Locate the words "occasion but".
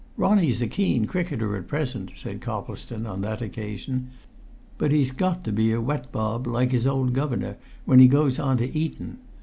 3.39-4.91